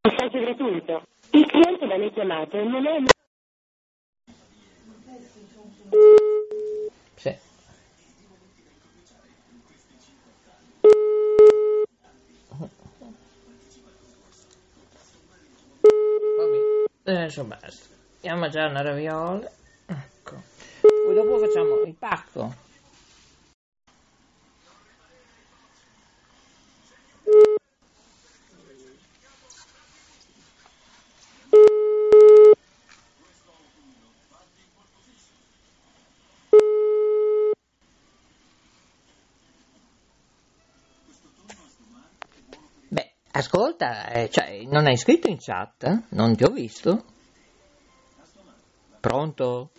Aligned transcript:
Messaggio 0.00 0.40
gratuito. 0.40 1.06
Il 1.30 1.46
cliente 1.46 1.86
da 1.86 1.96
lei 1.96 2.12
chiamato 2.12 2.62
non 2.62 2.86
è... 2.86 3.02
Sì. 7.16 7.36
Adesso 17.04 17.44
basta. 17.44 17.94
Andiamo 18.16 18.36
a 18.36 18.40
mangiare 18.40 18.70
una 18.70 18.82
raviola. 18.82 19.50
Ecco. 19.86 20.42
Poi 20.80 21.14
dopo 21.14 21.38
facciamo 21.38 21.80
il 21.82 21.94
pacco. 21.94 22.66
Beh, 42.90 43.12
ascolta, 43.38 44.08
eh, 44.10 44.28
cioè, 44.30 44.62
non 44.66 44.86
hai 44.86 44.96
scritto 44.96 45.28
in 45.28 45.38
chat? 45.38 46.04
Non 46.10 46.36
ti 46.36 46.44
ho 46.44 46.50
visto? 46.50 47.04
Pronto? 49.00 49.70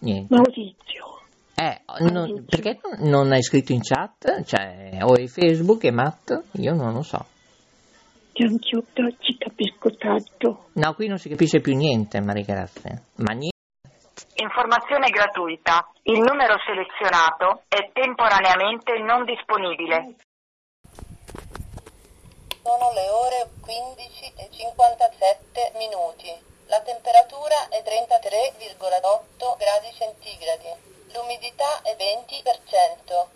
Niente. 0.00 0.34
Maurizio. 0.34 1.20
Eh, 1.54 1.82
non- 2.10 2.44
perché 2.48 2.80
non- 2.98 3.30
hai 3.32 3.42
scritto 3.42 3.72
in 3.72 3.80
chat? 3.82 4.42
Cioè, 4.44 4.98
o 5.02 5.12
hai 5.14 5.28
Facebook 5.28 5.84
e 5.84 5.90
Matt? 5.90 6.32
Io 6.52 6.74
non 6.74 6.92
lo 6.92 7.02
so. 7.02 7.26
Anch'io 8.34 8.82
ci 9.20 9.36
capisco 9.36 9.90
tanto. 9.96 10.68
No, 10.72 10.94
qui 10.94 11.06
non 11.06 11.18
si 11.18 11.28
capisce 11.28 11.60
più 11.60 11.76
niente, 11.76 12.20
Maria 12.20 12.44
Grazia. 12.44 13.00
Ma 13.16 13.32
niente. 13.34 13.50
Informazione 14.36 15.10
gratuita. 15.10 15.86
Il 16.02 16.18
numero 16.18 16.56
selezionato 16.64 17.62
è 17.68 17.90
temporaneamente 17.92 18.98
non 18.98 19.24
disponibile. 19.24 20.16
Sono 22.62 22.92
le 22.92 23.08
ore 23.08 23.50
15 23.60 24.32
e 24.36 24.48
57 24.48 25.72
minuti. 25.78 26.30
La 26.66 26.80
temperatura 26.80 27.68
è 27.68 27.82
33,8 27.82 29.58
gradi 29.58 29.90
centigradi. 29.98 30.70
L'umidità 31.12 31.82
è 31.82 31.96
20%. 31.98 33.26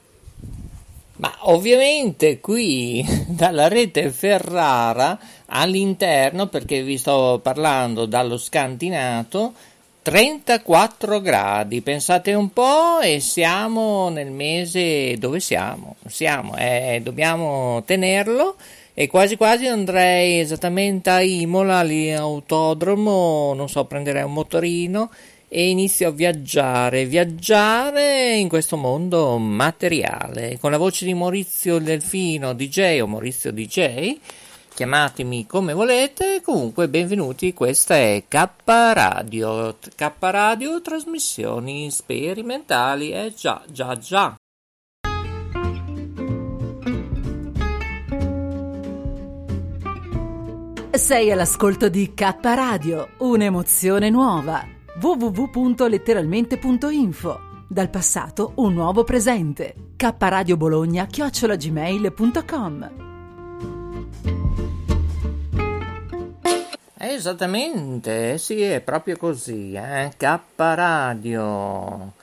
Ma 1.17 1.35
ovviamente 1.41 2.39
qui 2.39 3.05
dalla 3.27 3.67
rete 3.67 4.11
Ferrara 4.11 5.19
all'interno, 5.47 6.47
perché 6.47 6.83
vi 6.83 6.97
sto 6.97 7.41
parlando 7.43 8.07
dallo 8.07 8.39
scantinato, 8.39 9.55
34 10.03 11.21
gradi, 11.21 11.81
pensate 11.81 12.33
un 12.33 12.53
po' 12.53 13.01
e 13.01 13.19
siamo 13.19 14.09
nel 14.09 14.31
mese 14.31 15.17
dove 15.19 15.41
siamo? 15.41 15.97
Siamo, 16.07 16.57
eh, 16.57 17.01
dobbiamo 17.03 17.83
tenerlo 17.85 18.55
e 18.99 19.09
quasi 19.09 19.37
quasi 19.37 19.67
andrei 19.67 20.41
esattamente 20.41 21.11
a 21.11 21.21
Imola, 21.21 21.83
lì 21.83 22.11
autodromo, 22.11 23.53
non 23.53 23.69
so, 23.69 23.85
prenderei 23.85 24.23
un 24.23 24.33
motorino 24.33 25.11
e 25.49 25.69
inizio 25.69 26.09
a 26.09 26.13
viaggiare, 26.13 27.05
viaggiare 27.05 28.37
in 28.37 28.49
questo 28.49 28.79
mondo 28.79 29.37
materiale, 29.37 30.57
con 30.59 30.71
la 30.71 30.79
voce 30.79 31.05
di 31.05 31.13
Maurizio 31.13 31.79
Delfino 31.79 32.55
DJ 32.55 33.01
o 33.01 33.07
Maurizio 33.07 33.53
DJ, 33.53 34.17
chiamatemi 34.73 35.45
come 35.45 35.75
volete, 35.75 36.41
comunque 36.43 36.89
benvenuti, 36.89 37.53
questa 37.53 37.97
è 37.97 38.25
K 38.27 38.49
Radio, 38.65 39.77
K 39.95 40.13
Radio 40.21 40.81
trasmissioni 40.81 41.91
sperimentali, 41.91 43.13
eh 43.13 43.35
già, 43.37 43.63
già, 43.71 43.99
già. 43.99 44.35
Sei 50.97 51.31
all'ascolto 51.31 51.91
di 51.91 52.15
K 52.15 52.39
Radio, 52.43 53.11
un'emozione 53.19 54.09
nuova. 54.09 54.67
www.letteralmente.info 54.99 57.41
Dal 57.69 57.91
passato 57.91 58.53
un 58.57 58.73
nuovo 58.73 59.05
presente. 59.05 59.75
K 59.95 60.15
Radio 60.19 60.57
Bologna 60.57 61.05
chiocciolagmail.com 61.07 62.91
Esattamente, 66.97 68.39
sì, 68.39 68.63
è 68.63 68.81
proprio 68.81 69.19
così, 69.19 69.75
eh? 69.75 70.13
K 70.17 70.41
Radio. 70.57 72.16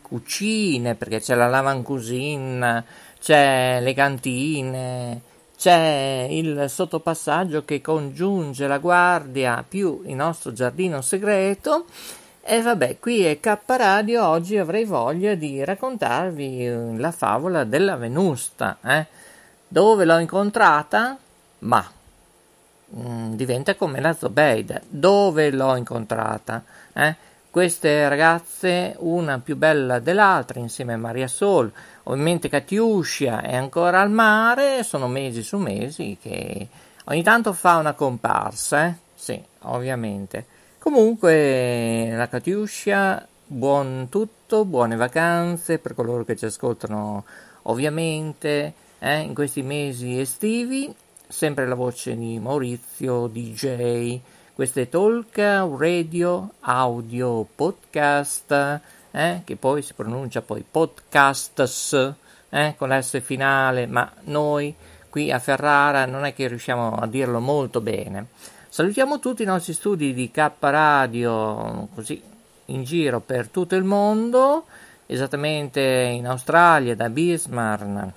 cucine, 0.00 0.94
perché 0.94 1.20
c'è 1.20 1.34
la 1.34 1.48
lavancusina, 1.48 2.82
c'è 3.20 3.80
le 3.82 3.92
cantine, 3.92 5.20
c'è 5.64 6.26
il 6.28 6.68
sottopassaggio 6.68 7.64
che 7.64 7.80
congiunge 7.80 8.66
la 8.66 8.76
guardia 8.76 9.64
più 9.66 10.02
il 10.04 10.14
nostro 10.14 10.52
giardino 10.52 11.00
segreto. 11.00 11.86
E 12.42 12.60
vabbè, 12.60 12.98
qui 12.98 13.24
è 13.24 13.40
K 13.40 13.60
Radio, 13.64 14.28
oggi 14.28 14.58
avrei 14.58 14.84
voglia 14.84 15.34
di 15.34 15.64
raccontarvi 15.64 16.98
la 16.98 17.10
favola 17.12 17.64
della 17.64 17.96
Venusta. 17.96 18.76
Eh? 18.84 19.06
Dove 19.66 20.04
l'ho 20.04 20.18
incontrata? 20.18 21.16
Ma 21.60 21.90
mm, 22.98 23.32
diventa 23.32 23.74
come 23.74 24.02
la 24.02 24.12
Zobeida. 24.12 24.82
Dove 24.86 25.50
l'ho 25.50 25.76
incontrata? 25.76 26.62
Eh? 26.92 27.16
Queste 27.48 28.06
ragazze, 28.06 28.96
una 28.98 29.38
più 29.38 29.56
bella 29.56 29.98
dell'altra, 29.98 30.60
insieme 30.60 30.92
a 30.92 30.98
Maria 30.98 31.28
Sol, 31.28 31.72
ovviamente 32.04 32.48
Katiuscia 32.48 33.42
è 33.42 33.54
ancora 33.54 34.00
al 34.00 34.10
mare, 34.10 34.82
sono 34.82 35.08
mesi 35.08 35.42
su 35.42 35.58
mesi 35.58 36.16
che 36.20 36.68
ogni 37.04 37.22
tanto 37.22 37.52
fa 37.52 37.76
una 37.76 37.92
comparsa, 37.92 38.86
eh? 38.86 38.94
Sì, 39.14 39.42
ovviamente. 39.60 40.46
Comunque, 40.78 42.10
la 42.14 42.28
Katiuscia, 42.28 43.26
buon 43.46 44.08
tutto, 44.10 44.64
buone 44.64 44.96
vacanze 44.96 45.78
per 45.78 45.94
coloro 45.94 46.24
che 46.24 46.36
ci 46.36 46.44
ascoltano, 46.44 47.24
ovviamente, 47.62 48.74
eh, 48.98 49.20
in 49.20 49.32
questi 49.32 49.62
mesi 49.62 50.18
estivi. 50.18 50.94
Sempre 51.26 51.66
la 51.66 51.74
voce 51.74 52.16
di 52.16 52.38
Maurizio 52.38 53.28
DJ. 53.28 54.20
Questo 54.54 54.80
è 54.80 54.88
Talk 54.88 55.36
Radio 55.36 56.52
Audio 56.60 57.46
Podcast, 57.54 58.80
eh, 59.14 59.42
che 59.44 59.54
poi 59.54 59.80
si 59.82 59.94
pronuncia 59.94 60.42
poi 60.42 60.64
podcasts, 60.68 62.14
eh, 62.50 62.74
con 62.76 62.88
l'S 62.88 63.22
finale, 63.22 63.86
ma 63.86 64.10
noi 64.24 64.74
qui 65.08 65.30
a 65.30 65.38
Ferrara 65.38 66.04
non 66.04 66.24
è 66.24 66.34
che 66.34 66.48
riusciamo 66.48 66.96
a 66.96 67.06
dirlo 67.06 67.38
molto 67.38 67.80
bene. 67.80 68.26
Salutiamo 68.68 69.20
tutti 69.20 69.44
i 69.44 69.46
nostri 69.46 69.72
studi 69.72 70.12
di 70.12 70.32
K 70.32 70.50
Radio, 70.58 71.88
così 71.94 72.20
in 72.66 72.82
giro 72.82 73.20
per 73.20 73.48
tutto 73.48 73.76
il 73.76 73.84
mondo, 73.84 74.64
esattamente 75.06 75.80
in 75.80 76.26
Australia, 76.26 76.96
da 76.96 77.08
Bismarck, 77.08 78.08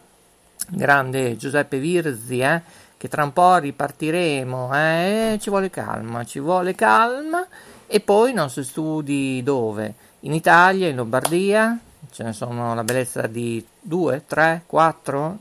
grande 0.70 1.38
Giuseppe 1.38 1.78
Virzi, 1.78 2.40
eh, 2.40 2.62
che 2.98 3.08
tra 3.08 3.24
un 3.24 3.34
po' 3.34 3.58
ripartiremo, 3.58 4.72
eh, 4.74 5.38
ci 5.40 5.52
vuole 5.52 5.70
calma, 5.70 6.26
ci 6.26 6.40
vuole 6.40 6.74
calma, 6.74 7.46
e 7.86 8.00
poi 8.00 8.32
i 8.32 8.34
nostri 8.34 8.64
studi 8.64 9.44
dove? 9.44 9.94
In 10.22 10.34
Italia, 10.34 10.88
in 10.88 10.96
Lombardia, 10.96 11.78
ce 12.10 12.24
ne 12.24 12.34
sono 12.34 12.74
la 12.74 12.84
bellezza 12.84 13.28
di 13.28 13.64
2, 13.80 14.24
3, 14.26 14.64
4, 14.66 15.38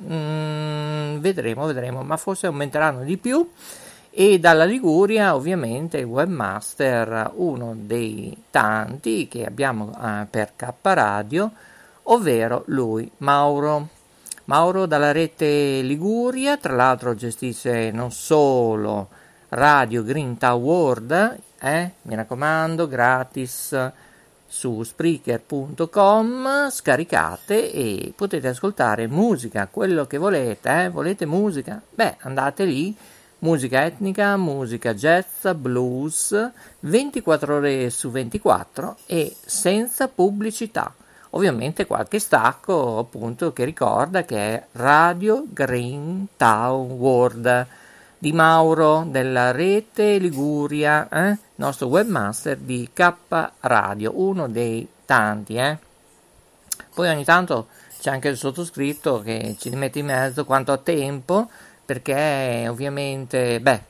vedremo, 1.19 1.65
vedremo, 1.65 2.03
ma 2.03 2.19
forse 2.19 2.47
aumenteranno 2.47 3.03
di 3.03 3.17
più. 3.17 3.51
E 4.11 4.39
dalla 4.39 4.65
Liguria, 4.65 5.35
ovviamente, 5.35 5.99
il 5.99 6.05
webmaster, 6.05 7.33
uno 7.37 7.75
dei 7.75 8.45
tanti 8.51 9.29
che 9.29 9.47
abbiamo 9.47 9.93
eh, 9.93 10.27
per 10.29 10.53
K 10.57 10.73
Radio, 10.83 11.51
ovvero 12.05 12.63
lui, 12.67 13.11
Mauro. 13.19 13.89
Mauro 14.45 14.87
dalla 14.87 15.13
rete 15.13 15.81
Liguria, 15.81 16.59
tra 16.59 16.75
l'altro 16.75 17.15
gestisce 17.15 17.91
non 17.91 18.13
solo 18.13 19.09
Radio 19.49 20.05
Green 20.05 20.37
World, 20.39 21.39
eh, 21.61 21.91
mi 22.03 22.15
raccomando, 22.15 22.87
gratis 22.87 23.75
su 24.47 24.83
spreaker.com, 24.83 26.71
scaricate 26.71 27.73
e 27.73 28.13
potete 28.17 28.49
ascoltare 28.49 29.07
musica, 29.07 29.69
quello 29.71 30.07
che 30.07 30.19
volete, 30.19 30.85
eh? 30.85 30.89
volete 30.89 31.27
musica? 31.27 31.83
Beh, 31.95 32.17
andate 32.21 32.65
lì, 32.65 32.97
musica 33.41 33.85
etnica, 33.85 34.37
musica 34.37 34.95
jazz, 34.95 35.47
blues, 35.55 36.51
24 36.81 37.55
ore 37.57 37.91
su 37.91 38.11
24 38.11 38.97
e 39.07 39.37
senza 39.45 40.09
pubblicità. 40.09 40.95
Ovviamente 41.31 41.87
qualche 41.87 42.19
stacco 42.19 42.99
appunto 42.99 43.53
che 43.53 43.65
ricorda 43.65 44.25
che 44.25 44.37
è 44.37 44.67
Radio 44.73 45.45
Green 45.49 46.29
Town 46.37 46.93
World 46.93 47.67
di 48.19 48.33
Mauro 48.33 49.05
della 49.07 49.51
rete 49.51 50.19
Liguria, 50.19 51.09
eh? 51.09 51.37
nostro 51.57 51.89
webmaster 51.89 52.57
di 52.57 52.89
K 52.93 53.13
Radio, 53.61 54.13
uno 54.15 54.49
dei 54.49 54.87
tanti. 55.05 55.55
Eh? 55.57 55.77
Poi 56.95 57.09
ogni 57.09 57.25
tanto 57.25 57.69
c'è 58.01 58.11
anche 58.11 58.29
il 58.29 58.37
sottoscritto 58.37 59.21
che 59.21 59.57
ci 59.59 59.69
mette 59.71 59.99
in 59.99 60.07
mezzo 60.07 60.45
quanto 60.45 60.73
a 60.73 60.79
tempo, 60.79 61.49
perché 61.85 62.67
ovviamente, 62.69 63.61
beh, 63.61 63.81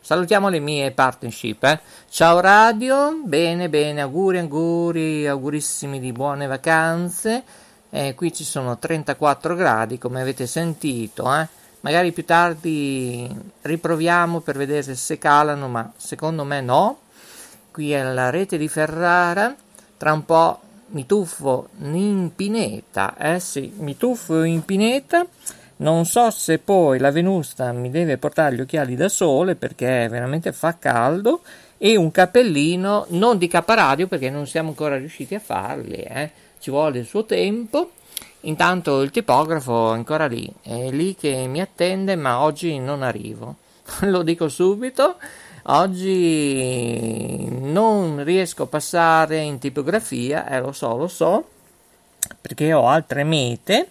salutiamo 0.00 0.48
le 0.48 0.60
mie 0.60 0.90
partnership. 0.90 1.64
Eh? 1.64 1.80
Ciao 2.10 2.40
Radio, 2.40 3.22
bene, 3.24 3.70
bene, 3.70 4.02
auguri, 4.02 4.38
auguri, 4.38 5.26
augurissimi 5.26 6.00
di 6.00 6.12
buone 6.12 6.46
vacanze. 6.46 7.42
Eh, 7.88 8.14
qui 8.14 8.32
ci 8.32 8.44
sono 8.44 8.78
34 8.78 9.54
gradi, 9.54 9.98
come 9.98 10.20
avete 10.20 10.46
sentito, 10.46 11.34
eh? 11.34 11.48
Magari 11.80 12.12
più 12.12 12.24
tardi 12.24 13.28
riproviamo 13.62 14.40
per 14.40 14.56
vedere 14.56 14.94
se 14.94 15.18
calano, 15.18 15.68
ma 15.68 15.92
secondo 15.96 16.44
me 16.44 16.60
no 16.60 16.98
qui 17.70 17.94
alla 17.94 18.30
rete 18.30 18.58
di 18.58 18.68
Ferrara, 18.68 19.54
tra 19.96 20.12
un 20.12 20.24
po' 20.24 20.60
mi 20.88 21.06
tuffo 21.06 21.68
in 21.78 22.32
pineta, 22.34 23.16
eh 23.16 23.38
sì, 23.38 23.72
mi 23.78 23.96
tuffo 23.96 24.42
in 24.42 24.64
pineta, 24.64 25.24
non 25.76 26.04
so 26.04 26.30
se 26.30 26.58
poi 26.58 26.98
la 26.98 27.10
Venusta 27.10 27.72
mi 27.72 27.90
deve 27.90 28.18
portare 28.18 28.54
gli 28.54 28.60
occhiali 28.60 28.96
da 28.96 29.08
sole 29.08 29.54
perché 29.54 30.08
veramente 30.10 30.52
fa 30.52 30.76
caldo 30.78 31.42
e 31.78 31.96
un 31.96 32.10
cappellino, 32.10 33.06
non 33.10 33.38
di 33.38 33.48
caparadio 33.48 34.06
perché 34.06 34.28
non 34.30 34.46
siamo 34.46 34.70
ancora 34.70 34.98
riusciti 34.98 35.34
a 35.34 35.40
farli, 35.40 36.02
eh. 36.02 36.30
ci 36.58 36.70
vuole 36.70 36.98
il 36.98 37.06
suo 37.06 37.24
tempo. 37.24 37.92
Intanto 38.42 39.02
il 39.02 39.10
tipografo 39.10 39.92
è 39.92 39.94
ancora 39.94 40.26
lì, 40.26 40.50
è 40.62 40.90
lì 40.90 41.14
che 41.14 41.46
mi 41.46 41.60
attende, 41.60 42.16
ma 42.16 42.40
oggi 42.40 42.78
non 42.78 43.02
arrivo. 43.02 43.56
Lo 44.02 44.22
dico 44.22 44.48
subito 44.48 45.16
Oggi 45.64 47.46
non 47.50 48.24
riesco 48.24 48.62
a 48.62 48.66
passare 48.66 49.38
in 49.38 49.58
tipografia, 49.58 50.48
eh 50.48 50.58
lo 50.58 50.72
so, 50.72 50.96
lo 50.96 51.06
so, 51.06 51.48
perché 52.40 52.72
ho 52.72 52.88
altre 52.88 53.24
mete. 53.24 53.90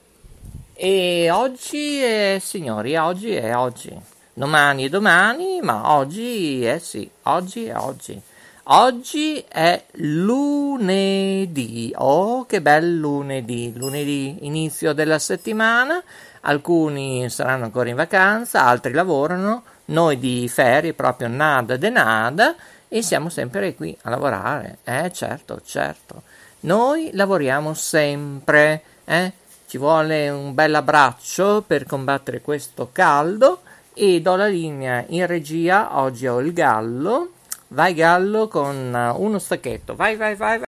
E 0.75 1.31
oggi, 1.31 2.03
è, 2.03 2.37
signori, 2.39 2.95
oggi 2.97 3.35
è 3.35 3.55
oggi. 3.55 4.10
Domani 4.33 4.85
è 4.85 4.89
domani, 4.89 5.59
ma 5.61 5.93
oggi 5.95 6.63
è 6.63 6.79
sì, 6.79 7.09
oggi 7.23 7.65
è 7.65 7.75
oggi. 7.75 8.21
Oggi 8.65 9.43
è 9.45 9.83
lunedì. 9.95 11.91
Oh, 11.97 12.45
che 12.45 12.61
bel 12.61 12.95
lunedì! 12.95 13.73
Lunedì, 13.75 14.45
inizio 14.45 14.93
della 14.93 15.19
settimana. 15.19 16.01
Alcuni 16.41 17.29
saranno 17.29 17.65
ancora 17.65 17.89
in 17.89 17.95
vacanza, 17.95 18.63
altri 18.63 18.93
lavorano. 18.93 19.63
Noi 19.85 20.17
di 20.17 20.47
ferie, 20.47 20.93
proprio 20.93 21.27
nada 21.27 21.75
de 21.75 21.89
nada, 21.89 22.55
e 22.87 23.01
siamo 23.01 23.27
sempre 23.27 23.75
qui 23.75 23.97
a 24.03 24.09
lavorare. 24.09 24.77
Eh, 24.85 25.11
certo, 25.11 25.59
certo. 25.65 26.21
Noi 26.61 27.09
lavoriamo 27.11 27.73
sempre, 27.73 28.81
eh? 29.03 29.33
Ci 29.67 29.77
vuole 29.77 30.29
un 30.29 30.53
bel 30.53 30.75
abbraccio 30.75 31.63
per 31.67 31.85
combattere 31.85 32.39
questo 32.39 32.89
caldo 32.93 33.60
e 33.93 34.21
do 34.21 34.35
la 34.35 34.47
linea 34.47 35.05
in 35.09 35.25
regia. 35.25 35.99
Oggi 35.99 36.27
ho 36.27 36.39
il 36.39 36.53
gallo 36.53 37.31
Vai 37.71 37.93
Gallo 37.93 38.49
con 38.49 38.93
uno 38.93 39.39
stacchetto. 39.39 39.95
Vai, 39.95 40.17
vai, 40.17 40.35
vai. 40.35 40.57
vai. 40.57 40.67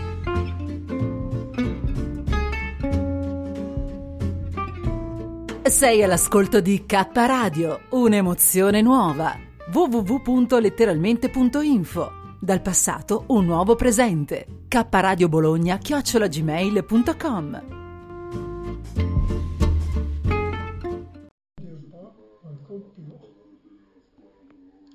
Sei 5.71 6.03
all'ascolto 6.03 6.59
di 6.59 6.85
K 6.85 7.07
Radio, 7.13 7.83
un'emozione 7.91 8.81
nuova. 8.81 9.39
www.letteralmente.info 9.71 12.11
Dal 12.41 12.61
passato 12.61 13.23
un 13.27 13.45
nuovo 13.45 13.77
presente. 13.77 14.65
K 14.67 14.85
Radio 14.89 15.29
Bologna 15.29 15.77
chiocciolagmail.com 15.77 17.63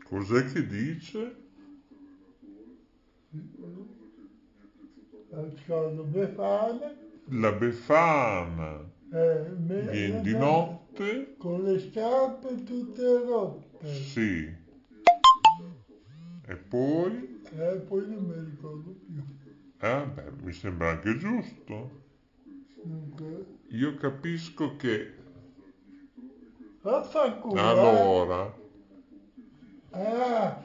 Cos'è 0.04 0.52
che 0.52 0.66
dice? 0.66 1.36
Due 5.30 6.32
fame 6.36 6.96
La 7.30 7.52
Befana 7.52 8.92
Eh, 9.12 9.50
viene 9.56 10.20
di 10.20 10.32
notte? 10.32 11.36
Con 11.38 11.62
le 11.62 11.78
scarpe 11.78 12.62
tutte 12.64 13.18
rotte. 13.24 13.86
Sì. 13.88 14.52
E 16.48 16.56
poi? 16.56 17.42
Eh, 17.56 17.76
poi 17.86 18.08
non 18.08 18.24
mi 18.24 18.50
ricordo 18.50 18.90
più. 19.04 19.22
Eh, 19.78 20.06
beh, 20.06 20.30
mi 20.42 20.52
sembra 20.52 20.90
anche 20.90 21.16
giusto. 21.16 22.04
Dunque, 22.82 23.46
Io 23.70 23.94
capisco 23.96 24.76
che 24.76 25.14
vaffanculo. 26.82 27.56
eh. 27.56 27.60
allora, 27.60 28.64
Ah, 29.90 30.62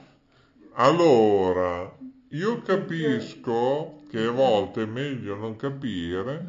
allora, 0.73 1.97
io 2.29 2.61
capisco 2.61 4.00
che 4.11 4.25
a 4.25 4.31
volte 4.31 4.83
è 4.83 4.85
meglio 4.85 5.35
non 5.37 5.55
capire 5.55 6.45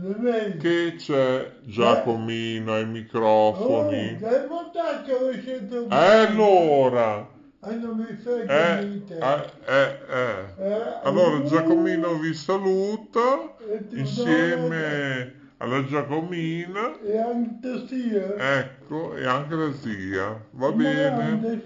che 0.59 0.95
c'è 0.97 1.49
Giacomino 1.63 2.73
ai 2.75 2.83
Oh, 2.83 2.87
microfoni. 2.87 4.19
dai 4.19 4.49
montaggio 4.49 5.31
le 5.31 5.43
sento 5.45 5.89
E 5.89 5.95
allora, 5.95 7.29
non 7.61 7.97
mi 7.97 8.17
frega 8.17 8.81
eh, 8.81 9.01
eh, 9.09 9.45
eh, 9.67 9.99
eh. 10.11 10.45
Eh, 10.59 10.83
Allora 11.05 11.37
uh, 11.37 11.45
Giacomino 11.45 12.19
vi 12.19 12.35
saluta 12.35 13.55
insieme 13.95 15.33
alla 15.59 15.85
Giacomina, 15.85 17.01
E 17.05 17.19
anche 17.19 17.87
sia. 17.87 18.59
ecco, 18.59 19.15
e 19.15 19.25
anche 19.25 19.55
la 19.55 19.73
zia. 19.73 20.45
Va 20.51 20.73
bene? 20.73 21.61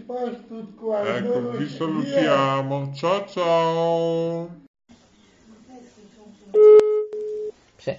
Ecco, 1.16 1.40
vi 1.56 1.66
salutiamo. 1.66 2.92
Ciao 2.94 3.26
ciao. 3.26 4.64
Sì. 7.78 7.96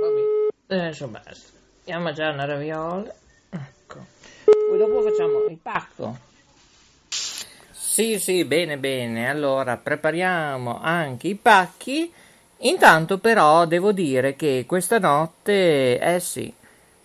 Vabbè, 0.00 0.54
adesso 0.68 1.08
basta. 1.08 1.56
Andiamo 1.80 2.00
a 2.00 2.04
mangiare 2.04 2.34
una 2.34 2.44
raviola. 2.44 3.14
Ecco. 3.50 4.06
Poi 4.44 4.78
dopo 4.78 5.02
facciamo 5.02 5.44
il 5.48 5.58
pacco. 5.60 6.18
Sì, 7.70 8.18
sì, 8.20 8.44
bene, 8.44 8.78
bene. 8.78 9.28
Allora, 9.28 9.76
prepariamo 9.76 10.80
anche 10.80 11.28
i 11.28 11.34
pacchi. 11.34 12.12
Intanto 12.58 13.18
però 13.18 13.66
devo 13.66 13.92
dire 13.92 14.34
che 14.36 14.64
questa 14.66 14.98
notte, 14.98 15.98
eh 15.98 16.20
sì, 16.20 16.52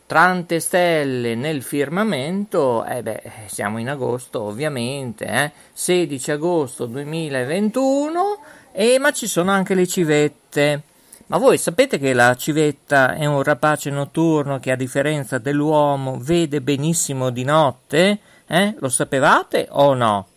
tante 0.06 0.60
stelle 0.60 1.36
nel 1.36 1.62
firmamento, 1.62 2.84
eh 2.86 3.04
beh, 3.04 3.22
siamo 3.48 3.78
in 3.78 3.90
agosto 3.90 4.42
ovviamente, 4.42 5.26
eh? 5.26 5.52
16 5.72 6.32
agosto 6.32 6.86
2021, 6.88 8.44
e, 8.72 8.98
ma 9.00 9.12
ci 9.12 9.28
sono 9.28 9.52
anche 9.52 9.76
le 9.76 9.88
civette. 9.88 10.82
Ma 11.28 11.38
voi 11.38 11.58
sapete 11.58 11.98
che 11.98 12.14
la 12.14 12.36
civetta 12.36 13.16
è 13.16 13.26
un 13.26 13.42
rapace 13.44 13.90
notturno 13.90 14.60
che 14.60 14.72
a 14.72 14.76
differenza 14.76 15.38
dell'uomo 15.38 16.18
vede 16.20 16.62
benissimo 16.62 17.30
di 17.30 17.44
notte? 17.44 18.20
Eh? 18.46 18.76
Lo 18.80 18.90
sapevate 18.90 19.68
o 19.70 19.94
no? 19.94 20.28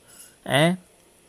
Eh? 0.43 0.77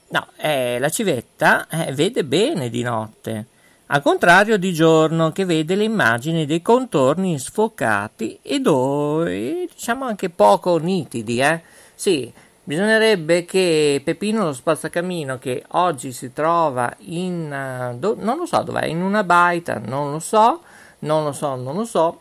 No, 0.09 0.27
eh, 0.37 0.79
la 0.79 0.89
civetta 0.89 1.67
eh, 1.67 1.91
vede 1.91 2.23
bene 2.23 2.69
di 2.69 2.81
notte, 2.81 3.45
al 3.87 4.01
contrario 4.01 4.57
di 4.57 4.71
giorno 4.71 5.33
che 5.33 5.43
vede 5.43 5.75
le 5.75 5.83
immagini 5.83 6.45
dei 6.45 6.61
contorni 6.61 7.37
sfocati 7.37 8.39
e 8.41 8.61
diciamo 8.61 10.05
anche 10.05 10.29
poco 10.29 10.77
nitidi, 10.77 11.39
eh? 11.39 11.61
Sì, 11.93 12.31
bisognerebbe 12.67 13.45
che 13.45 14.01
Pepino 14.03 14.43
lo 14.43 14.51
spazzacamino 14.51 15.39
che 15.39 15.63
oggi 15.69 16.11
si 16.11 16.33
trova 16.33 16.93
in... 16.99 17.49
eh, 17.49 17.95
do- 17.97 18.17
non 18.19 18.35
lo 18.37 18.45
so 18.45 18.61
dov'è, 18.61 18.85
in 18.87 19.01
una 19.01 19.23
baita, 19.23 19.79
non 19.81 20.11
lo 20.11 20.19
so, 20.19 20.63
non 20.99 21.23
lo 21.23 21.31
so, 21.31 21.55
non 21.55 21.77
lo 21.77 21.85
so, 21.85 22.19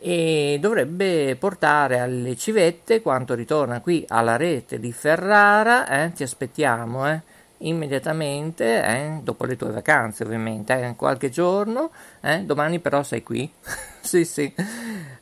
e 0.00 0.58
dovrebbe 0.60 1.36
portare 1.36 2.00
alle 2.00 2.36
civette 2.36 3.02
quanto 3.02 3.34
ritorna 3.34 3.80
qui 3.80 4.04
alla 4.08 4.34
rete 4.36 4.80
di 4.80 4.90
Ferrara, 4.92 5.86
eh, 5.86 6.12
ti 6.12 6.24
aspettiamo, 6.24 7.08
eh, 7.08 7.20
immediatamente, 7.58 8.84
eh, 8.84 9.20
dopo 9.22 9.44
le 9.44 9.56
tue 9.56 9.70
vacanze 9.70 10.24
ovviamente, 10.24 10.72
eh, 10.88 10.96
qualche 10.96 11.30
giorno, 11.30 11.90
eh, 12.20 12.40
domani 12.40 12.80
però 12.80 13.04
sei 13.04 13.22
qui, 13.22 13.48
sì 14.02 14.24
sì, 14.24 14.52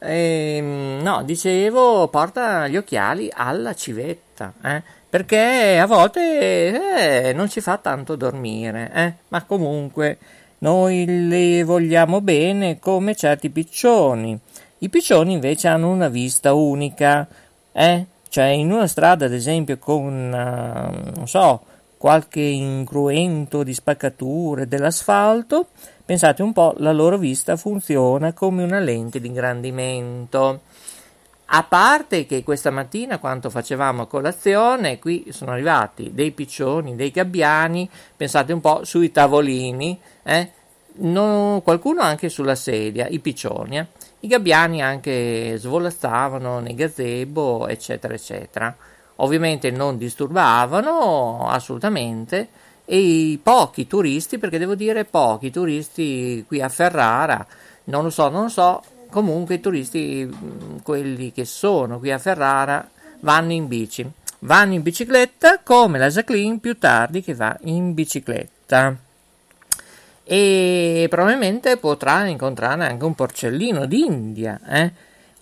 Ehm, 0.04 1.00
no, 1.00 1.22
dicevo, 1.22 2.08
porta 2.08 2.66
gli 2.66 2.76
occhiali 2.76 3.30
alla 3.32 3.72
civetta, 3.74 4.31
eh, 4.62 4.82
perché 5.08 5.78
a 5.78 5.86
volte 5.86 7.28
eh, 7.28 7.32
non 7.34 7.50
ci 7.50 7.60
fa 7.60 7.76
tanto 7.76 8.16
dormire, 8.16 8.90
eh, 8.94 9.12
ma 9.28 9.44
comunque 9.44 10.16
noi 10.58 11.28
le 11.28 11.62
vogliamo 11.64 12.20
bene 12.20 12.78
come 12.78 13.14
certi 13.14 13.50
piccioni. 13.50 14.38
I 14.78 14.88
piccioni 14.88 15.34
invece 15.34 15.68
hanno 15.68 15.90
una 15.90 16.08
vista 16.08 16.54
unica, 16.54 17.28
eh? 17.72 18.06
Cioè 18.28 18.46
in 18.46 18.72
una 18.72 18.86
strada, 18.86 19.26
ad 19.26 19.32
esempio, 19.32 19.76
con, 19.78 20.32
eh, 20.32 21.12
non 21.14 21.28
so, 21.28 21.60
qualche 21.98 22.40
incruento 22.40 23.62
di 23.62 23.74
spaccature 23.74 24.66
dell'asfalto, 24.66 25.68
pensate 26.04 26.42
un 26.42 26.52
po', 26.52 26.74
la 26.78 26.92
loro 26.92 27.18
vista 27.18 27.56
funziona 27.56 28.32
come 28.32 28.62
una 28.62 28.80
lente 28.80 29.20
di 29.20 29.28
ingrandimento. 29.28 30.62
A 31.54 31.64
parte 31.64 32.24
che 32.24 32.42
questa 32.42 32.70
mattina, 32.70 33.18
quando 33.18 33.50
facevamo 33.50 34.06
colazione, 34.06 34.98
qui 34.98 35.26
sono 35.32 35.50
arrivati 35.50 36.14
dei 36.14 36.30
piccioni, 36.30 36.96
dei 36.96 37.10
gabbiani, 37.10 37.90
pensate 38.16 38.54
un 38.54 38.60
po' 38.62 38.86
sui 38.86 39.12
tavolini, 39.12 40.00
eh? 40.22 40.50
No, 40.94 41.60
qualcuno 41.62 42.00
anche 42.00 42.30
sulla 42.30 42.54
sedia, 42.54 43.06
i 43.06 43.18
piccioni. 43.18 43.76
eh. 43.78 43.86
I 44.20 44.28
gabbiani 44.28 44.80
anche 44.80 45.58
svolazzavano 45.58 46.58
nei 46.60 46.74
gazebo, 46.74 47.68
eccetera, 47.68 48.14
eccetera. 48.14 48.74
Ovviamente 49.16 49.70
non 49.70 49.98
disturbavano 49.98 51.48
assolutamente 51.50 52.48
e 52.86 52.96
i 52.98 53.38
pochi 53.42 53.86
turisti, 53.86 54.38
perché 54.38 54.56
devo 54.56 54.74
dire 54.74 55.04
pochi 55.04 55.50
turisti 55.50 56.46
qui 56.48 56.62
a 56.62 56.70
Ferrara, 56.70 57.46
non 57.84 58.04
lo 58.04 58.10
so, 58.10 58.30
non 58.30 58.44
lo 58.44 58.48
so, 58.48 58.82
comunque 59.12 59.56
i 59.56 59.60
turisti, 59.60 60.24
mh, 60.24 60.82
quelli 60.82 61.30
che 61.30 61.44
sono 61.44 61.98
qui 62.00 62.10
a 62.10 62.18
Ferrara, 62.18 62.88
vanno 63.20 63.52
in 63.52 63.68
bici. 63.68 64.10
Vanno 64.40 64.72
in 64.72 64.82
bicicletta 64.82 65.60
come 65.62 65.98
la 65.98 66.08
Jacqueline 66.08 66.58
più 66.58 66.76
tardi 66.76 67.22
che 67.22 67.34
va 67.34 67.56
in 67.62 67.94
bicicletta 67.94 69.10
e 70.24 71.06
probabilmente 71.10 71.76
potrà 71.76 72.26
incontrare 72.26 72.86
anche 72.86 73.04
un 73.04 73.14
porcellino 73.14 73.86
d'India, 73.86 74.60
eh? 74.66 74.92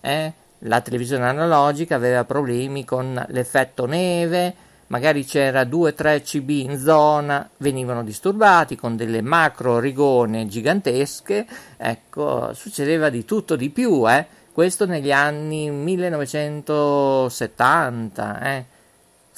eh? 0.00 0.32
la 0.58 0.80
televisione 0.80 1.28
analogica 1.28 1.94
aveva 1.94 2.24
problemi 2.24 2.84
con 2.84 3.24
l'effetto 3.28 3.86
neve, 3.86 4.52
magari 4.88 5.24
c'era 5.24 5.62
2-3 5.62 6.22
CB 6.22 6.50
in 6.50 6.76
zona, 6.76 7.48
venivano 7.58 8.02
disturbati 8.02 8.74
con 8.74 8.96
delle 8.96 9.22
macro 9.22 9.78
rigone 9.78 10.48
gigantesche, 10.48 11.46
ecco, 11.76 12.52
succedeva 12.52 13.10
di 13.10 13.24
tutto 13.24 13.54
di 13.54 13.70
più, 13.70 14.10
eh? 14.10 14.26
questo 14.50 14.86
negli 14.86 15.12
anni 15.12 15.70
1970, 15.70 18.40
eh? 18.40 18.76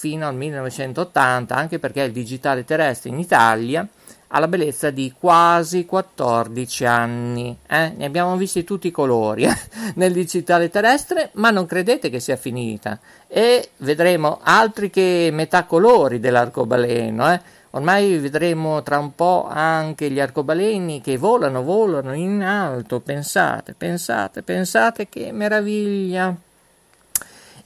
Fino 0.00 0.26
al 0.26 0.34
1980, 0.34 1.54
anche 1.54 1.78
perché 1.78 2.00
il 2.00 2.12
digitale 2.12 2.64
terrestre 2.64 3.10
in 3.10 3.18
Italia 3.18 3.86
ha 4.28 4.38
la 4.38 4.48
bellezza 4.48 4.88
di 4.88 5.12
quasi 5.18 5.84
14 5.84 6.86
anni. 6.86 7.54
Eh? 7.68 7.92
Ne 7.94 8.06
abbiamo 8.06 8.34
visti 8.38 8.64
tutti 8.64 8.86
i 8.86 8.90
colori 8.90 9.44
eh? 9.44 9.54
nel 9.96 10.14
digitale 10.14 10.70
terrestre, 10.70 11.28
ma 11.34 11.50
non 11.50 11.66
credete 11.66 12.08
che 12.08 12.18
sia 12.18 12.36
finita. 12.36 12.98
E 13.28 13.72
vedremo 13.78 14.40
altri 14.42 14.88
che 14.88 15.28
metà 15.34 15.64
colori 15.64 16.18
dell'arcobaleno. 16.18 17.34
Eh? 17.34 17.40
Ormai 17.72 18.16
vedremo 18.16 18.82
tra 18.82 18.98
un 18.98 19.14
po' 19.14 19.46
anche 19.50 20.10
gli 20.10 20.18
arcobaleni 20.18 21.02
che 21.02 21.18
volano, 21.18 21.62
volano 21.62 22.14
in 22.14 22.42
alto. 22.42 23.00
Pensate, 23.00 23.74
pensate, 23.74 24.42
pensate 24.42 25.10
che 25.10 25.30
meraviglia 25.30 26.34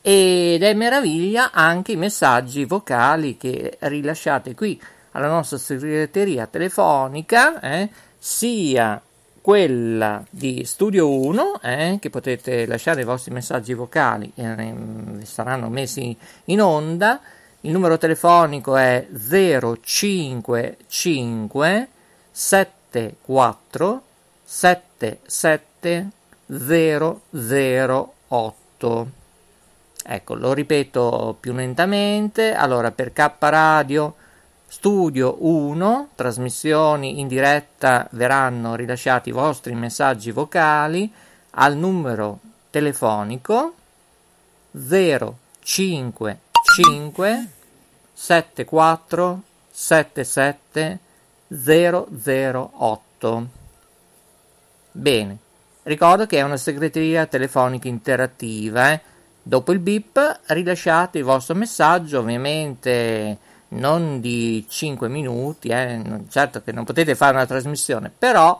ed 0.06 0.62
è 0.62 0.74
meraviglia 0.74 1.50
anche 1.50 1.92
i 1.92 1.96
messaggi 1.96 2.66
vocali 2.66 3.38
che 3.38 3.78
rilasciate 3.78 4.54
qui 4.54 4.78
alla 5.12 5.28
nostra 5.28 5.56
segreteria 5.56 6.46
telefonica, 6.46 7.58
eh, 7.60 7.88
sia 8.18 9.00
quella 9.40 10.22
di 10.28 10.66
Studio 10.66 11.08
1, 11.08 11.58
eh, 11.62 11.96
che 12.02 12.10
potete 12.10 12.66
lasciare 12.66 13.00
i 13.00 13.04
vostri 13.04 13.32
messaggi 13.32 13.72
vocali, 13.72 14.30
eh, 14.34 14.74
saranno 15.22 15.70
messi 15.70 16.14
in 16.44 16.60
onda. 16.60 17.18
Il 17.62 17.72
numero 17.72 17.96
telefonico 17.96 18.76
è 18.76 19.06
055 19.10 21.88
74 22.30 24.02
77 24.44 26.10
008. 26.46 29.23
Ecco, 30.06 30.34
lo 30.34 30.52
ripeto 30.52 31.34
più 31.40 31.54
lentamente. 31.54 32.52
Allora, 32.52 32.90
per 32.90 33.14
K 33.14 33.30
Radio 33.38 34.16
Studio 34.66 35.36
1, 35.38 36.10
trasmissioni 36.14 37.20
in 37.20 37.28
diretta, 37.28 38.06
verranno 38.10 38.74
rilasciati 38.74 39.30
i 39.30 39.32
vostri 39.32 39.74
messaggi 39.74 40.30
vocali 40.30 41.10
al 41.52 41.74
numero 41.76 42.40
telefonico 42.68 43.72
055 44.72 46.38
74 48.12 49.42
77 49.70 50.98
008. 51.48 53.48
Bene, 54.90 55.38
ricordo 55.84 56.26
che 56.26 56.36
è 56.38 56.42
una 56.42 56.58
segreteria 56.58 57.24
telefonica 57.26 57.88
interattiva, 57.88 58.92
eh? 58.92 59.12
Dopo 59.46 59.72
il 59.72 59.78
beep 59.78 60.40
rilasciate 60.46 61.18
il 61.18 61.24
vostro 61.24 61.54
messaggio, 61.54 62.20
ovviamente 62.20 63.36
non 63.74 64.18
di 64.18 64.64
5 64.66 65.06
minuti, 65.10 65.68
eh, 65.68 66.00
certo 66.30 66.62
che 66.62 66.72
non 66.72 66.84
potete 66.84 67.14
fare 67.14 67.34
una 67.34 67.44
trasmissione, 67.44 68.10
però 68.16 68.58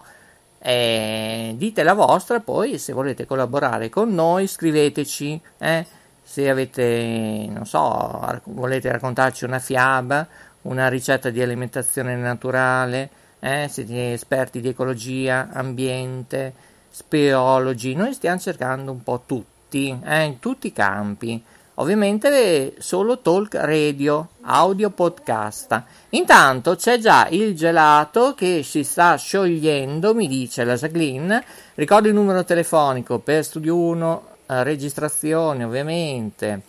eh, 0.58 1.54
dite 1.56 1.82
la 1.84 1.94
vostra, 1.94 2.40
poi 2.40 2.76
se 2.78 2.92
volete 2.92 3.24
collaborare 3.24 3.88
con 3.88 4.12
noi 4.12 4.46
scriveteci, 4.46 5.40
eh, 5.56 5.86
se 6.22 6.50
avete, 6.50 7.46
non 7.48 7.64
so, 7.64 8.40
volete 8.44 8.92
raccontarci 8.92 9.46
una 9.46 9.60
fiaba, 9.60 10.28
una 10.62 10.88
ricetta 10.88 11.30
di 11.30 11.40
alimentazione 11.40 12.14
naturale, 12.14 13.08
eh, 13.40 13.68
siete 13.70 14.12
esperti 14.12 14.60
di 14.60 14.68
ecologia, 14.68 15.48
ambiente, 15.50 16.52
speologi, 16.90 17.94
noi 17.94 18.12
stiamo 18.12 18.38
cercando 18.38 18.92
un 18.92 19.02
po' 19.02 19.22
tutti 19.24 19.53
tutti, 19.74 19.98
eh, 20.04 20.22
in 20.22 20.38
tutti 20.38 20.68
i 20.68 20.72
campi. 20.72 21.42
Ovviamente 21.76 22.76
solo 22.78 23.18
talk 23.18 23.54
radio, 23.54 24.28
audio 24.42 24.90
podcast. 24.90 25.82
Intanto 26.10 26.76
c'è 26.76 26.98
già 26.98 27.26
il 27.30 27.56
gelato 27.56 28.34
che 28.34 28.62
si 28.62 28.84
sta 28.84 29.16
sciogliendo, 29.16 30.14
mi 30.14 30.28
dice 30.28 30.62
la 30.62 30.76
Jacqueline. 30.76 31.44
Ricordo 31.74 32.06
il 32.06 32.14
numero 32.14 32.44
telefonico 32.44 33.18
per 33.18 33.42
Studio 33.42 33.76
1, 33.76 34.26
eh, 34.46 34.62
registrazione 34.62 35.64
ovviamente, 35.64 36.62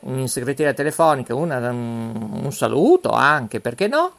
in 0.00 0.28
segreteria 0.28 0.72
telefonica, 0.72 1.34
una, 1.34 1.56
un, 1.68 2.42
un 2.44 2.52
saluto 2.52 3.10
anche, 3.10 3.58
perché 3.58 3.88
no? 3.88 4.12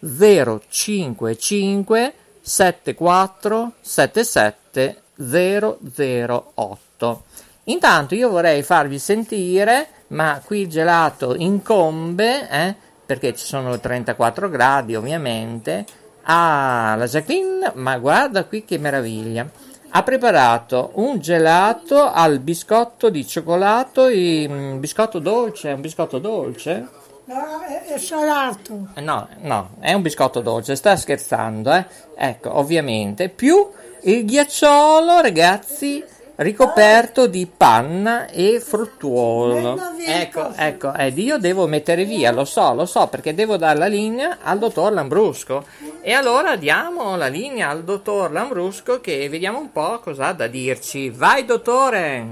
055 0.00 2.14
74 2.40 3.72
77 3.82 5.02
008. 5.18 7.24
Intanto 7.70 8.14
io 8.14 8.28
vorrei 8.28 8.62
farvi 8.62 8.98
sentire, 8.98 9.88
ma 10.08 10.42
qui 10.44 10.62
il 10.62 10.68
gelato 10.68 11.34
incombe, 11.36 12.48
eh, 12.48 12.74
perché 13.06 13.34
ci 13.34 13.46
sono 13.46 13.78
34 13.78 14.48
gradi 14.50 14.96
ovviamente. 14.96 15.84
Ah, 16.22 16.94
la 16.98 17.06
Jacqueline, 17.06 17.72
ma 17.74 17.96
guarda 17.98 18.44
qui 18.44 18.64
che 18.64 18.76
meraviglia. 18.78 19.48
Ha 19.92 20.02
preparato 20.02 20.92
un 20.94 21.18
gelato 21.20 22.10
al 22.10 22.40
biscotto 22.40 23.08
di 23.08 23.26
cioccolato, 23.26 24.06
e, 24.06 24.46
um, 24.48 24.80
biscotto 24.80 25.18
dolce, 25.18 25.72
un 25.72 25.80
biscotto 25.80 26.18
dolce? 26.18 26.88
No, 27.24 27.60
è, 27.66 27.92
è 27.94 27.98
salato. 27.98 28.88
No, 28.96 29.28
no, 29.42 29.70
è 29.80 29.92
un 29.92 30.02
biscotto 30.02 30.40
dolce, 30.40 30.76
sta 30.76 30.96
scherzando, 30.96 31.72
eh? 31.72 31.86
Ecco, 32.16 32.56
ovviamente. 32.58 33.28
Più 33.28 33.68
il 34.02 34.24
ghiacciolo, 34.24 35.20
ragazzi, 35.20 36.04
ricoperto 36.40 37.26
di 37.26 37.46
panna 37.54 38.26
e 38.26 38.60
fruttuolo. 38.60 39.78
Ecco, 40.06 40.52
ecco, 40.56 40.94
ed 40.94 41.18
io 41.18 41.36
devo 41.36 41.66
mettere 41.66 42.04
via, 42.04 42.32
lo 42.32 42.46
so, 42.46 42.72
lo 42.72 42.86
so, 42.86 43.08
perché 43.08 43.34
devo 43.34 43.58
dare 43.58 43.78
la 43.78 43.86
linea 43.86 44.38
al 44.42 44.58
dottor 44.58 44.92
Lambrusco. 44.92 45.66
E 46.00 46.12
allora 46.12 46.56
diamo 46.56 47.16
la 47.16 47.26
linea 47.26 47.68
al 47.68 47.84
dottor 47.84 48.32
Lambrusco 48.32 49.00
che 49.00 49.28
vediamo 49.28 49.58
un 49.58 49.70
po' 49.70 50.00
cosa 50.00 50.28
ha 50.28 50.32
da 50.32 50.46
dirci. 50.46 51.10
Vai, 51.10 51.44
dottore! 51.44 52.26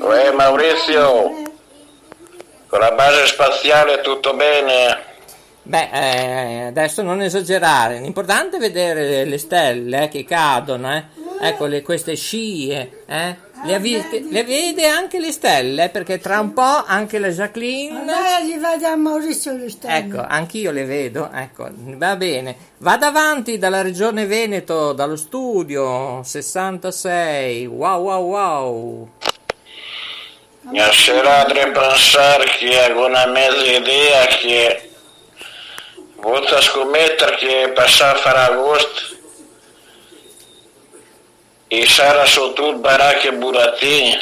Uè, 0.00 0.32
Maurizio, 0.32 1.32
con 2.68 2.78
la 2.78 2.92
base 2.92 3.26
spaziale 3.26 4.00
tutto 4.02 4.34
bene? 4.34 5.06
Beh, 5.64 5.90
eh, 5.92 6.62
adesso 6.68 7.02
non 7.02 7.20
esagerare, 7.20 7.98
l'importante 7.98 8.56
è 8.56 8.60
vedere 8.60 9.24
le 9.24 9.36
stelle 9.36 10.04
eh, 10.04 10.08
che 10.08 10.24
cadono, 10.24 10.94
eh. 10.94 11.04
Ecco 11.40 11.66
le, 11.66 11.82
queste 11.82 12.16
scie, 12.16 13.04
eh? 13.06 13.36
Le, 13.64 13.74
avete, 13.74 14.24
le 14.28 14.44
vede 14.44 14.86
anche 14.86 15.18
le 15.18 15.32
stelle, 15.32 15.88
perché 15.88 16.18
tra 16.18 16.38
un 16.38 16.52
po' 16.52 16.84
anche 16.86 17.18
la 17.18 17.28
Jacqueline... 17.28 18.00
Allora 18.00 18.40
gli 18.40 18.56
vado 18.58 18.86
a 18.86 18.96
Maurizio 18.96 19.56
le 19.56 19.68
stelle. 19.68 19.96
Ecco, 19.96 20.24
anch'io 20.26 20.70
le 20.70 20.84
vedo, 20.84 21.30
ecco, 21.32 21.68
va 21.72 22.16
bene. 22.16 22.56
Vado 22.78 23.06
avanti 23.06 23.58
dalla 23.58 23.82
regione 23.82 24.26
Veneto, 24.26 24.92
dallo 24.92 25.16
studio 25.16 26.22
66, 26.22 27.66
wow 27.66 28.02
wow 28.02 28.24
wow. 28.24 29.10
Mi 30.70 30.78
lascerate 30.78 31.70
pensare 31.70 32.44
che 32.58 32.92
ho 32.92 33.06
una 33.06 33.26
mezza 33.26 33.64
idea 33.64 34.26
che 34.26 34.90
volta 36.16 36.60
scommettere 36.60 37.36
che 37.36 37.72
passare 37.74 38.18
a 38.18 38.20
fare 38.20 38.38
agosto 38.52 39.17
e 41.68 41.86
sarà 41.86 42.24
sotto 42.24 42.68
il 42.70 42.76
baracche 42.76 43.32
burattini. 43.32 44.16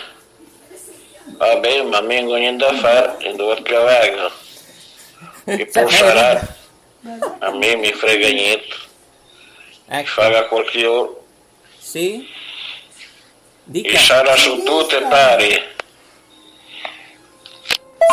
Vabbè, 1.37 1.83
ma 1.83 2.01
mi 2.01 2.09
vengo 2.15 2.37
niente 2.37 2.65
da 2.65 2.75
fare, 2.75 3.17
in 3.29 3.37
dove 3.37 3.63
cavago. 3.63 4.31
E 5.45 5.67
poi 5.67 5.91
sarà, 5.91 6.57
a 7.39 7.51
me 7.53 7.77
mi 7.77 7.93
frega 7.93 8.29
niente. 8.29 8.75
Ecco, 9.89 10.09
Faga 10.11 10.47
qualche 10.47 10.85
ora. 10.87 11.11
sì? 11.79 12.29
E 12.29 12.29
Dica. 13.65 13.99
sarà 13.99 14.37
su 14.37 14.63
tutte 14.63 15.01
pari. 15.09 15.63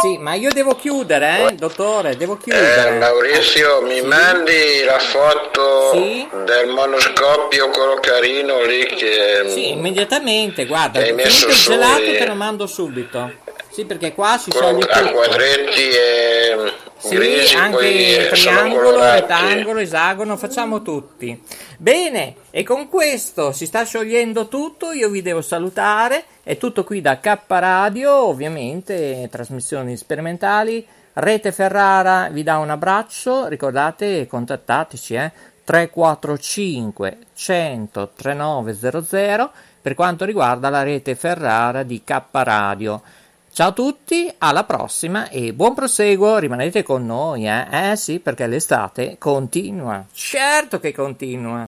Sì, 0.01 0.17
ma 0.17 0.33
io 0.33 0.49
devo 0.51 0.75
chiudere, 0.75 1.49
eh, 1.51 1.55
dottore, 1.55 2.17
devo 2.17 2.33
Eh, 2.33 2.37
chiudere. 2.43 2.97
Maurizio, 2.97 3.81
mi 3.83 4.01
mandi 4.01 4.83
la 4.83 4.99
foto 4.99 5.91
Sì. 5.93 6.27
del 6.45 6.67
monoscopio, 6.67 7.69
quello 7.69 7.97
carino 8.01 8.63
lì 8.63 8.85
che... 8.85 9.43
Sì, 9.47 9.69
immediatamente, 9.71 10.65
guarda, 10.65 10.99
Hai 10.99 11.13
messo 11.13 11.47
il 11.47 11.53
gelato 11.55 12.01
te 12.01 12.25
lo 12.25 12.33
mando 12.35 12.67
subito. 12.67 13.31
Sì, 13.71 13.85
perché 13.85 14.13
qua 14.13 14.37
si 14.37 14.49
quello 14.51 14.67
scioglie 14.79 14.85
a 14.91 14.99
tutto. 14.99 15.11
quadretti 15.13 15.89
e 15.89 16.73
Sì, 16.97 17.15
grigi, 17.15 17.55
anche 17.55 18.35
sono 18.35 18.51
triangolo, 18.55 18.83
colorati. 18.91 19.19
rettangolo, 19.21 19.79
esagono, 19.79 20.37
facciamo 20.37 20.81
tutti. 20.83 21.41
Bene, 21.83 22.35
e 22.49 22.63
con 22.63 22.87
questo 22.87 23.51
si 23.51 23.65
sta 23.65 23.83
sciogliendo 23.83 24.47
tutto, 24.47 24.93
io 24.93 25.09
vi 25.09 25.21
devo 25.21 25.41
salutare, 25.41 26.23
è 26.41 26.55
tutto 26.55 26.85
qui 26.85 27.01
da 27.01 27.19
K 27.19 27.39
Radio, 27.45 28.27
ovviamente, 28.27 29.27
trasmissioni 29.29 29.97
sperimentali, 29.97 30.87
Rete 31.11 31.51
Ferrara 31.51 32.29
vi 32.29 32.41
dà 32.41 32.59
un 32.59 32.69
abbraccio, 32.69 33.47
ricordate, 33.47 34.27
contattateci, 34.27 35.13
eh, 35.15 35.31
345 35.65 37.17
100 37.33 38.11
3900 38.15 39.51
per 39.81 39.93
quanto 39.93 40.23
riguarda 40.23 40.69
la 40.69 40.83
rete 40.83 41.15
Ferrara 41.15 41.83
di 41.83 42.01
K 42.01 42.21
Radio. 42.31 43.01
Ciao 43.51 43.67
a 43.67 43.73
tutti, 43.73 44.33
alla 44.37 44.63
prossima 44.63 45.27
e 45.27 45.51
buon 45.51 45.73
proseguo, 45.73 46.37
rimanete 46.37 46.81
con 46.81 47.05
noi, 47.05 47.45
eh? 47.45 47.91
Eh 47.91 47.95
sì, 47.97 48.19
perché 48.19 48.47
l'estate 48.47 49.17
continua. 49.17 50.05
Certo 50.13 50.79
che 50.79 50.93
continua. 50.93 51.65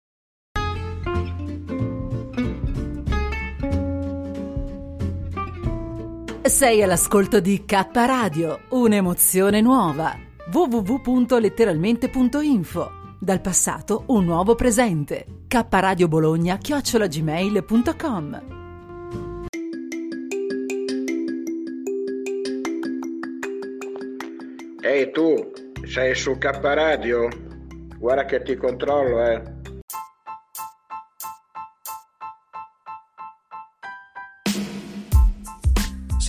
Sei 6.51 6.83
all'ascolto 6.83 7.39
di 7.39 7.65
K 7.65 7.87
Radio, 7.93 8.63
un'emozione 8.71 9.61
nuova. 9.61 10.19
www.letteralmente.info 10.53 12.91
Dal 13.21 13.41
passato 13.41 14.03
un 14.09 14.25
nuovo 14.25 14.57
presente. 14.57 15.45
K 15.47 15.65
Radio 15.71 16.09
Bologna 16.09 16.59
chiocciolagmail.com 16.59 18.43
Ehi 24.83 25.11
tu, 25.13 25.53
sei 25.87 26.17
su 26.17 26.37
K 26.37 26.59
Radio? 26.61 27.29
Guarda 27.97 28.25
che 28.25 28.43
ti 28.43 28.57
controllo, 28.57 29.25
eh. 29.25 29.60